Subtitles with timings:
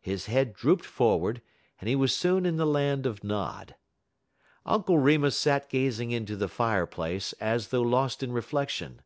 [0.00, 1.42] His head drooped forward,
[1.80, 3.74] and he was soon in the land of Nod.
[4.64, 9.02] Uncle Remus sat gazing into the fireplace, as though lost in reflection.